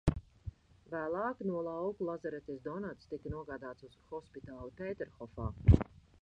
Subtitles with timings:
[0.93, 5.53] Vēlāk no lauku lazaretes Donats tika nogādāts uz hospitāli Pēterhofā.